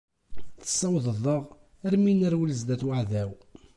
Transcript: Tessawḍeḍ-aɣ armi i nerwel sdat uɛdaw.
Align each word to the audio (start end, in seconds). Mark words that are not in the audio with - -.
Tessawḍeḍ-aɣ 0.61 1.43
armi 1.85 2.07
i 2.11 2.13
nerwel 2.13 2.51
sdat 2.59 2.81
uɛdaw. 2.87 3.31